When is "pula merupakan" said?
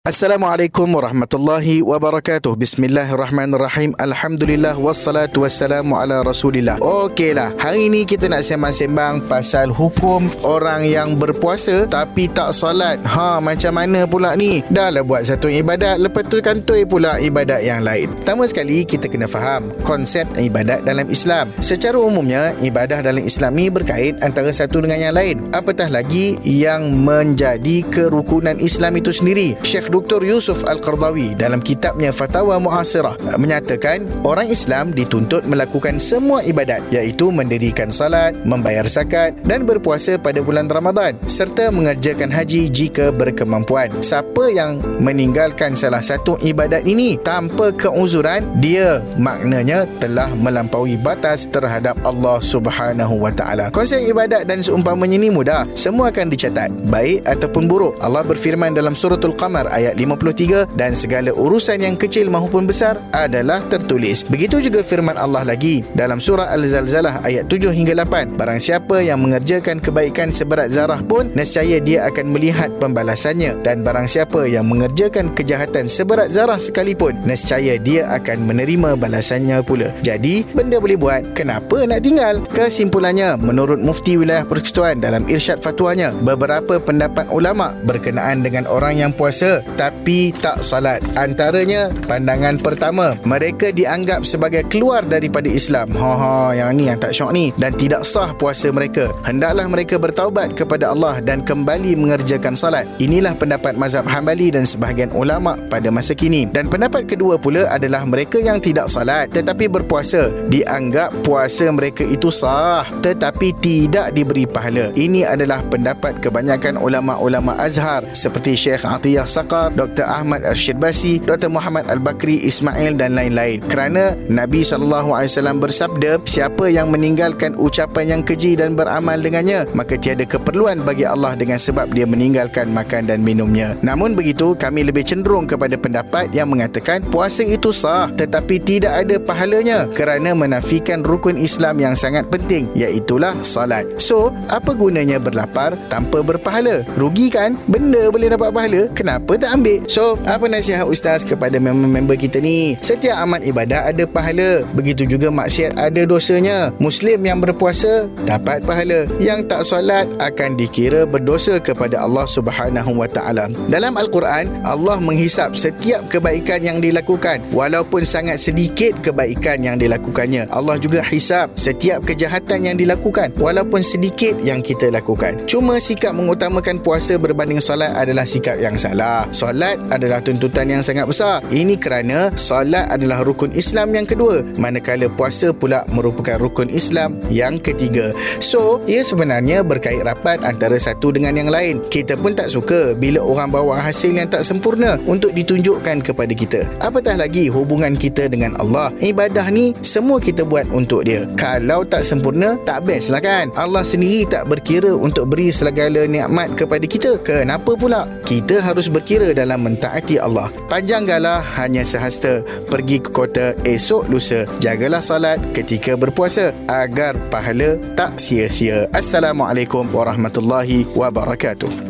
185.56-186.36